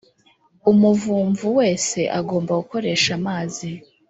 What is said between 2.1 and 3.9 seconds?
agomba gukoresha amazi